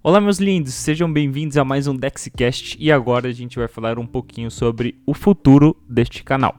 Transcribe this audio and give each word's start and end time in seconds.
Olá, 0.00 0.20
meus 0.20 0.38
lindos, 0.38 0.74
sejam 0.74 1.12
bem-vindos 1.12 1.56
a 1.56 1.64
mais 1.64 1.88
um 1.88 1.94
DexCast 1.94 2.76
e 2.78 2.92
agora 2.92 3.26
a 3.26 3.32
gente 3.32 3.58
vai 3.58 3.66
falar 3.66 3.98
um 3.98 4.06
pouquinho 4.06 4.48
sobre 4.48 4.94
o 5.04 5.12
futuro 5.12 5.76
deste 5.88 6.22
canal. 6.22 6.54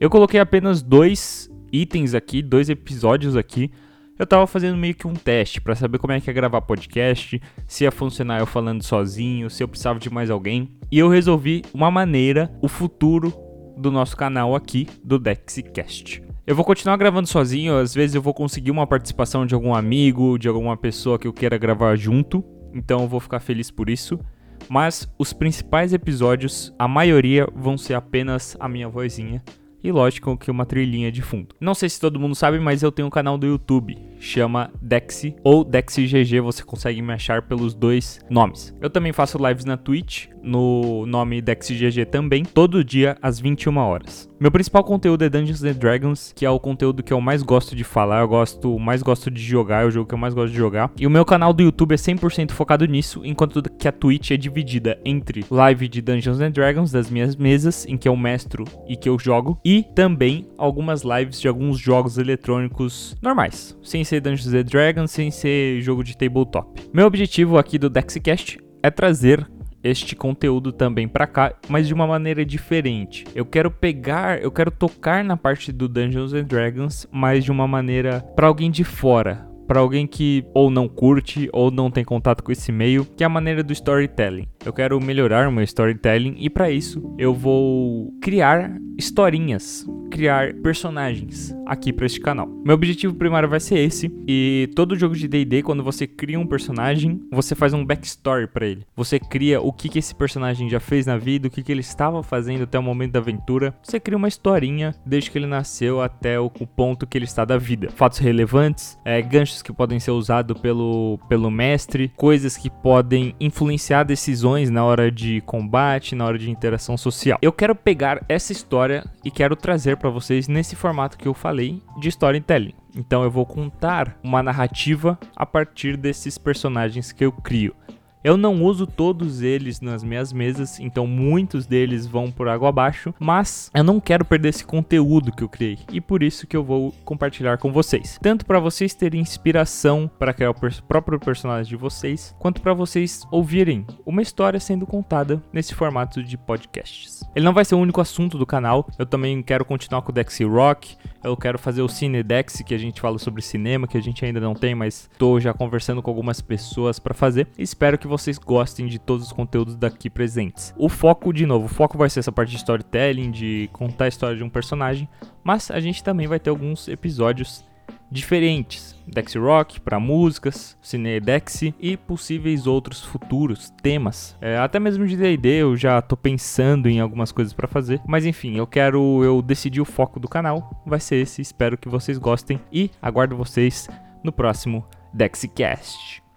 Eu 0.00 0.08
coloquei 0.08 0.40
apenas 0.40 0.80
dois 0.80 1.50
itens 1.70 2.14
aqui, 2.14 2.40
dois 2.40 2.70
episódios 2.70 3.36
aqui. 3.36 3.70
Eu 4.18 4.26
tava 4.26 4.46
fazendo 4.46 4.78
meio 4.78 4.94
que 4.94 5.06
um 5.06 5.12
teste 5.12 5.60
para 5.60 5.74
saber 5.74 5.98
como 5.98 6.14
é 6.14 6.20
que 6.20 6.30
é 6.30 6.32
gravar 6.32 6.62
podcast, 6.62 7.38
se 7.66 7.84
ia 7.84 7.92
funcionar 7.92 8.40
eu 8.40 8.46
falando 8.46 8.82
sozinho, 8.82 9.50
se 9.50 9.62
eu 9.62 9.68
precisava 9.68 9.98
de 9.98 10.08
mais 10.08 10.30
alguém. 10.30 10.70
E 10.90 10.98
eu 10.98 11.10
resolvi 11.10 11.62
uma 11.74 11.90
maneira, 11.90 12.50
o 12.62 12.68
futuro 12.68 13.34
do 13.76 13.90
nosso 13.90 14.16
canal 14.16 14.56
aqui, 14.56 14.88
do 15.04 15.18
DexCast. 15.18 16.22
Eu 16.46 16.54
vou 16.54 16.64
continuar 16.64 16.98
gravando 16.98 17.26
sozinho, 17.26 17.78
às 17.78 17.94
vezes 17.94 18.14
eu 18.14 18.20
vou 18.20 18.34
conseguir 18.34 18.70
uma 18.70 18.86
participação 18.86 19.46
de 19.46 19.54
algum 19.54 19.74
amigo, 19.74 20.38
de 20.38 20.46
alguma 20.46 20.76
pessoa 20.76 21.18
que 21.18 21.26
eu 21.26 21.32
queira 21.32 21.56
gravar 21.56 21.96
junto, 21.96 22.44
então 22.74 23.00
eu 23.00 23.08
vou 23.08 23.18
ficar 23.18 23.40
feliz 23.40 23.70
por 23.70 23.88
isso. 23.88 24.20
Mas 24.68 25.08
os 25.18 25.32
principais 25.32 25.94
episódios, 25.94 26.74
a 26.78 26.86
maioria 26.86 27.48
vão 27.54 27.78
ser 27.78 27.94
apenas 27.94 28.58
a 28.60 28.68
minha 28.68 28.90
vozinha 28.90 29.42
e 29.84 29.92
lógico 29.92 30.36
que 30.38 30.50
uma 30.50 30.64
trilhinha 30.64 31.12
de 31.12 31.20
fundo. 31.20 31.54
Não 31.60 31.74
sei 31.74 31.90
se 31.90 32.00
todo 32.00 32.18
mundo 32.18 32.34
sabe, 32.34 32.58
mas 32.58 32.82
eu 32.82 32.90
tenho 32.90 33.06
um 33.06 33.10
canal 33.10 33.36
do 33.36 33.46
YouTube, 33.46 33.98
chama 34.18 34.70
Dexy 34.80 35.36
ou 35.44 35.62
DexyGG, 35.62 36.40
você 36.40 36.64
consegue 36.64 37.02
me 37.02 37.12
achar 37.12 37.42
pelos 37.42 37.74
dois 37.74 38.20
nomes. 38.30 38.74
Eu 38.80 38.88
também 38.88 39.12
faço 39.12 39.36
lives 39.46 39.66
na 39.66 39.76
Twitch, 39.76 40.28
no 40.42 41.04
nome 41.06 41.42
DexyGG 41.42 42.06
também, 42.06 42.44
todo 42.44 42.82
dia 42.82 43.16
às 43.20 43.38
21 43.38 43.76
horas. 43.76 44.30
Meu 44.40 44.50
principal 44.50 44.84
conteúdo 44.84 45.22
é 45.22 45.28
Dungeons 45.28 45.62
and 45.62 45.74
Dragons, 45.74 46.32
que 46.34 46.44
é 46.44 46.50
o 46.50 46.60
conteúdo 46.60 47.02
que 47.02 47.12
eu 47.12 47.20
mais 47.20 47.42
gosto 47.42 47.74
de 47.74 47.84
falar, 47.84 48.20
eu 48.20 48.28
gosto, 48.28 48.78
mais 48.78 49.02
gosto 49.02 49.30
de 49.30 49.42
jogar, 49.42 49.84
é 49.84 49.86
o 49.86 49.90
jogo 49.90 50.08
que 50.08 50.14
eu 50.14 50.18
mais 50.18 50.34
gosto 50.34 50.52
de 50.52 50.58
jogar. 50.58 50.90
E 50.98 51.06
o 51.06 51.10
meu 51.10 51.24
canal 51.24 51.52
do 51.52 51.62
YouTube 51.62 51.92
é 51.92 51.96
100% 51.96 52.50
focado 52.52 52.86
nisso, 52.86 53.22
enquanto 53.24 53.62
que 53.62 53.88
a 53.88 53.92
Twitch 53.92 54.32
é 54.32 54.36
dividida 54.36 54.98
entre 55.04 55.44
live 55.50 55.88
de 55.88 56.02
Dungeons 56.02 56.40
and 56.40 56.50
Dragons 56.50 56.92
das 56.92 57.10
minhas 57.10 57.36
mesas, 57.36 57.86
em 57.86 57.96
que 57.96 58.08
eu 58.08 58.16
mestro 58.16 58.64
e 58.86 58.96
que 58.96 59.08
eu 59.08 59.18
jogo, 59.18 59.58
e 59.64 59.73
também 59.82 60.46
algumas 60.56 61.02
lives 61.02 61.40
de 61.40 61.48
alguns 61.48 61.78
jogos 61.78 62.18
eletrônicos 62.18 63.16
normais, 63.20 63.76
sem 63.82 64.04
ser 64.04 64.20
Dungeons 64.20 64.54
and 64.54 64.64
Dragons, 64.64 65.10
sem 65.10 65.30
ser 65.30 65.80
jogo 65.80 66.04
de 66.04 66.16
tabletop. 66.16 66.82
Meu 66.92 67.06
objetivo 67.06 67.58
aqui 67.58 67.78
do 67.78 67.90
DexCast 67.90 68.58
é 68.82 68.90
trazer 68.90 69.48
este 69.82 70.16
conteúdo 70.16 70.72
também 70.72 71.06
para 71.06 71.26
cá, 71.26 71.54
mas 71.68 71.86
de 71.86 71.92
uma 71.92 72.06
maneira 72.06 72.44
diferente. 72.44 73.24
Eu 73.34 73.44
quero 73.44 73.70
pegar, 73.70 74.42
eu 74.42 74.50
quero 74.50 74.70
tocar 74.70 75.22
na 75.22 75.36
parte 75.36 75.70
do 75.70 75.86
Dungeons 75.86 76.32
and 76.32 76.44
Dragons, 76.44 77.06
mas 77.12 77.44
de 77.44 77.52
uma 77.52 77.68
maneira 77.68 78.20
para 78.34 78.46
alguém 78.46 78.70
de 78.70 78.82
fora, 78.82 79.46
para 79.66 79.80
alguém 79.80 80.06
que 80.06 80.44
ou 80.54 80.70
não 80.70 80.88
curte 80.88 81.50
ou 81.52 81.70
não 81.70 81.90
tem 81.90 82.02
contato 82.02 82.42
com 82.42 82.50
esse 82.50 82.72
meio, 82.72 83.04
que 83.04 83.22
é 83.22 83.26
a 83.26 83.30
maneira 83.30 83.62
do 83.62 83.72
storytelling. 83.74 84.48
Eu 84.64 84.72
quero 84.72 84.98
melhorar 84.98 85.46
o 85.46 85.52
meu 85.52 85.62
storytelling 85.62 86.36
e 86.38 86.48
para 86.48 86.70
isso 86.70 87.14
eu 87.18 87.34
vou 87.34 88.12
criar 88.22 88.70
historinhas, 88.96 89.86
criar 90.10 90.54
personagens 90.54 91.54
aqui 91.66 91.92
para 91.92 92.06
este 92.06 92.20
canal. 92.20 92.48
Meu 92.64 92.74
objetivo 92.74 93.14
primário 93.14 93.48
vai 93.48 93.60
ser 93.60 93.78
esse 93.78 94.12
e 94.26 94.70
todo 94.74 94.96
jogo 94.96 95.14
de 95.14 95.26
D&D 95.26 95.62
quando 95.62 95.82
você 95.82 96.06
cria 96.06 96.38
um 96.38 96.46
personagem, 96.46 97.20
você 97.30 97.54
faz 97.54 97.74
um 97.74 97.84
backstory 97.84 98.46
para 98.46 98.66
ele. 98.66 98.86
Você 98.96 99.18
cria 99.18 99.60
o 99.60 99.72
que 99.72 99.88
que 99.88 99.98
esse 99.98 100.14
personagem 100.14 100.68
já 100.68 100.80
fez 100.80 101.06
na 101.06 101.16
vida, 101.16 101.48
o 101.48 101.50
que 101.50 101.62
que 101.62 101.72
ele 101.72 101.80
estava 101.80 102.22
fazendo 102.22 102.62
até 102.62 102.78
o 102.78 102.82
momento 102.82 103.12
da 103.12 103.18
aventura. 103.18 103.74
Você 103.82 103.98
cria 103.98 104.16
uma 104.16 104.28
historinha 104.28 104.94
desde 105.04 105.30
que 105.30 105.38
ele 105.38 105.46
nasceu 105.46 106.00
até 106.00 106.38
o, 106.38 106.50
ponto 106.50 107.06
que 107.06 107.18
ele 107.18 107.24
está 107.24 107.44
da 107.44 107.58
vida. 107.58 107.90
Fatos 107.90 108.18
relevantes, 108.18 108.98
é, 109.04 109.20
ganchos 109.20 109.62
que 109.62 109.72
podem 109.72 110.00
ser 110.00 110.12
usados 110.12 110.58
pelo, 110.60 111.18
pelo 111.28 111.50
mestre, 111.50 112.12
coisas 112.16 112.56
que 112.56 112.70
podem 112.70 113.34
influenciar 113.38 114.04
decisões 114.04 114.53
na 114.70 114.84
hora 114.84 115.10
de 115.10 115.40
combate, 115.42 116.14
na 116.14 116.24
hora 116.24 116.38
de 116.38 116.50
interação 116.50 116.96
social. 116.96 117.38
Eu 117.42 117.52
quero 117.52 117.74
pegar 117.74 118.24
essa 118.28 118.52
história 118.52 119.04
e 119.24 119.30
quero 119.30 119.56
trazer 119.56 119.96
para 119.96 120.10
vocês 120.10 120.48
nesse 120.48 120.76
formato 120.76 121.18
que 121.18 121.28
eu 121.28 121.34
falei 121.34 121.82
de 121.98 122.08
storytelling. 122.08 122.74
Então 122.96 123.22
eu 123.24 123.30
vou 123.30 123.44
contar 123.44 124.16
uma 124.22 124.42
narrativa 124.42 125.18
a 125.34 125.44
partir 125.44 125.96
desses 125.96 126.38
personagens 126.38 127.12
que 127.12 127.24
eu 127.24 127.32
crio. 127.32 127.74
Eu 128.24 128.38
não 128.38 128.64
uso 128.64 128.86
todos 128.86 129.42
eles 129.42 129.82
nas 129.82 130.02
minhas 130.02 130.32
mesas, 130.32 130.80
então 130.80 131.06
muitos 131.06 131.66
deles 131.66 132.06
vão 132.06 132.30
por 132.30 132.48
água 132.48 132.70
abaixo, 132.70 133.14
mas 133.18 133.70
eu 133.74 133.84
não 133.84 134.00
quero 134.00 134.24
perder 134.24 134.48
esse 134.48 134.64
conteúdo 134.64 135.30
que 135.30 135.44
eu 135.44 135.48
criei 135.48 135.80
e 135.92 136.00
por 136.00 136.22
isso 136.22 136.46
que 136.46 136.56
eu 136.56 136.64
vou 136.64 136.94
compartilhar 137.04 137.58
com 137.58 137.70
vocês. 137.70 138.18
Tanto 138.22 138.46
para 138.46 138.58
vocês 138.58 138.94
terem 138.94 139.20
inspiração 139.20 140.10
para 140.18 140.32
criar 140.32 140.48
o 140.48 140.54
pers 140.54 140.80
próprio 140.80 141.20
personagem 141.20 141.68
de 141.68 141.76
vocês, 141.76 142.34
quanto 142.38 142.62
para 142.62 142.72
vocês 142.72 143.26
ouvirem 143.30 143.86
uma 144.06 144.22
história 144.22 144.58
sendo 144.58 144.86
contada 144.86 145.42
nesse 145.52 145.74
formato 145.74 146.22
de 146.22 146.38
podcasts. 146.38 147.22
Ele 147.36 147.44
não 147.44 147.52
vai 147.52 147.66
ser 147.66 147.74
o 147.74 147.78
único 147.78 148.00
assunto 148.00 148.38
do 148.38 148.46
canal, 148.46 148.88
eu 148.98 149.04
também 149.04 149.42
quero 149.42 149.66
continuar 149.66 150.00
com 150.00 150.10
o 150.10 150.14
Dexy 150.14 150.44
Rock, 150.44 150.96
eu 151.24 151.36
quero 151.36 151.58
fazer 151.58 151.82
o 151.82 151.88
Cine 151.88 152.22
Dex, 152.22 152.62
que 152.64 152.74
a 152.74 152.78
gente 152.78 153.00
fala 153.00 153.18
sobre 153.18 153.42
cinema, 153.42 153.88
que 153.88 153.96
a 153.96 154.02
gente 154.02 154.24
ainda 154.24 154.40
não 154.40 154.54
tem, 154.54 154.74
mas 154.74 155.08
estou 155.10 155.40
já 155.40 155.52
conversando 155.52 156.02
com 156.02 156.10
algumas 156.10 156.40
pessoas 156.40 156.98
para 156.98 157.14
fazer. 157.14 157.48
Espero 157.58 157.98
que 157.98 158.06
vocês 158.06 158.38
gostem 158.38 158.86
de 158.86 158.98
todos 158.98 159.26
os 159.26 159.32
conteúdos 159.32 159.74
daqui 159.74 160.10
presentes. 160.10 160.74
O 160.76 160.88
foco, 160.88 161.32
de 161.32 161.46
novo, 161.46 161.66
o 161.66 161.68
foco 161.68 161.98
vai 161.98 162.10
ser 162.10 162.20
essa 162.20 162.32
parte 162.32 162.50
de 162.50 162.56
storytelling, 162.56 163.30
de 163.30 163.68
contar 163.72 164.04
a 164.04 164.08
história 164.08 164.36
de 164.36 164.44
um 164.44 164.50
personagem, 164.50 165.08
mas 165.42 165.70
a 165.70 165.80
gente 165.80 166.04
também 166.04 166.26
vai 166.26 166.38
ter 166.38 166.50
alguns 166.50 166.88
episódios 166.88 167.64
diferentes. 168.10 168.94
Dex 169.06 169.34
Rock 169.34 169.80
para 169.80 170.00
músicas, 170.00 170.76
Cine 170.80 171.20
Dex 171.20 171.60
e 171.78 171.96
possíveis 171.96 172.66
outros 172.66 173.04
futuros 173.04 173.70
temas. 173.82 174.36
É, 174.40 174.56
até 174.56 174.80
mesmo 174.80 175.06
de 175.06 175.16
D&D 175.16 175.48
eu 175.48 175.76
já 175.76 176.00
tô 176.00 176.16
pensando 176.16 176.88
em 176.88 177.00
algumas 177.00 177.30
coisas 177.30 177.52
para 177.52 177.68
fazer, 177.68 178.00
mas 178.06 178.24
enfim, 178.24 178.56
eu 178.56 178.66
quero 178.66 179.22
eu 179.22 179.42
decidi 179.42 179.80
o 179.80 179.84
foco 179.84 180.18
do 180.18 180.28
canal, 180.28 180.82
vai 180.86 181.00
ser 181.00 181.16
esse, 181.16 181.42
espero 181.42 181.76
que 181.76 181.88
vocês 181.88 182.16
gostem 182.16 182.58
e 182.72 182.90
aguardo 183.00 183.36
vocês 183.36 183.88
no 184.22 184.32
próximo 184.32 184.86
DexCast. 185.12 186.23